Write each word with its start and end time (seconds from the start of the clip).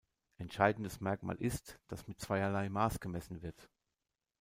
Entscheidendes 0.39 0.99
Merkmal 0.99 1.35
ist, 1.35 1.79
dass 1.87 2.07
„mit 2.07 2.19
zweierlei 2.19 2.69
Maß“ 2.69 2.99
gemessen 3.01 3.43
wird. 3.43 3.69